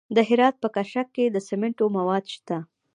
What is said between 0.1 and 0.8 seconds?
د هرات په